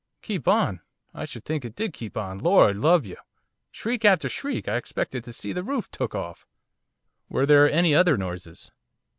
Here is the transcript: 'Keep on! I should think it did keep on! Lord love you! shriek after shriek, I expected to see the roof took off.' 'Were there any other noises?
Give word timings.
'Keep 0.23 0.47
on! 0.47 0.81
I 1.13 1.25
should 1.25 1.45
think 1.45 1.63
it 1.63 1.75
did 1.75 1.93
keep 1.93 2.17
on! 2.17 2.39
Lord 2.39 2.75
love 2.77 3.05
you! 3.05 3.17
shriek 3.69 4.03
after 4.03 4.29
shriek, 4.29 4.67
I 4.67 4.77
expected 4.77 5.23
to 5.25 5.31
see 5.31 5.53
the 5.53 5.61
roof 5.61 5.91
took 5.91 6.15
off.' 6.15 6.47
'Were 7.29 7.45
there 7.45 7.69
any 7.69 7.93
other 7.93 8.17
noises? 8.17 8.71